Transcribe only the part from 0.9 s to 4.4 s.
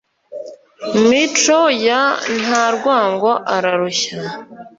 Mico ya Nta-rwango ararushya